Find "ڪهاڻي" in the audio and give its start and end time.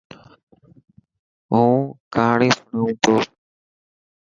2.13-2.49